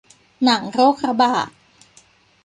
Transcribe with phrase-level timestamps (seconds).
[0.43, 1.47] หนังโรคระบาด